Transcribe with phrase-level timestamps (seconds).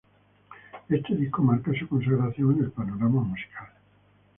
[0.89, 3.67] Este disco marca su consagración en el panorama musical.